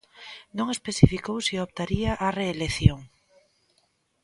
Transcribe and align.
Non 0.57 0.67
especificou 0.75 1.37
se 1.47 1.55
optaría 1.67 2.11
á 2.25 2.27
reelección. 2.39 2.99